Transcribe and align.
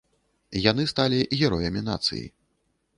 Яны 0.71 0.87
сталі 0.93 1.21
героямі 1.43 1.87
нацыі. 1.93 2.27